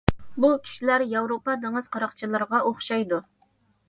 بۇ 0.43 0.49
كىشىلەر 0.61 1.03
ياۋروپا 1.11 1.55
دېڭىز 1.65 1.89
قاراقچىلىرىغا 1.97 2.63
ئوخشايدۇ. 2.71 3.21